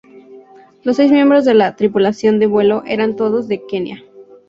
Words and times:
Los 0.81 0.95
seis 0.95 1.11
miembros 1.11 1.45
de 1.45 1.53
la 1.53 1.75
tripulación 1.75 2.39
de 2.39 2.47
vuelo 2.47 2.81
eran 2.87 3.15
todos 3.15 3.47
de 3.47 3.67
Kenia. 3.67 4.03